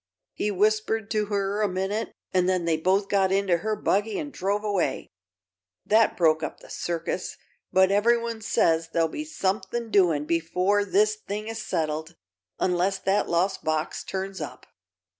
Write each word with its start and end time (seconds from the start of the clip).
He 0.33 0.49
whispered 0.49 1.11
to 1.11 1.27
her 1.27 1.61
a 1.61 1.67
minute 1.67 2.11
an' 2.33 2.47
then 2.47 2.65
they 2.65 2.75
both 2.75 3.07
got 3.07 3.31
into 3.31 3.57
her 3.57 3.75
buggy 3.75 4.17
an' 4.19 4.31
drove 4.31 4.63
away. 4.63 5.11
That 5.85 6.17
broke 6.17 6.41
up 6.41 6.59
the 6.59 6.71
circus, 6.71 7.37
but 7.71 7.91
ev'ryone 7.91 8.41
says 8.41 8.89
there'll 8.93 9.07
be 9.09 9.25
something 9.25 9.91
doing 9.91 10.25
before 10.25 10.83
this 10.85 11.13
thing 11.17 11.49
is 11.49 11.61
settled, 11.61 12.15
unless 12.59 12.97
that 12.97 13.29
lost 13.29 13.63
box 13.63 14.03
turns 14.03 14.41
up." 14.41 14.65